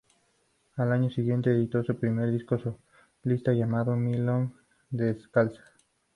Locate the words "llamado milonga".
3.51-4.51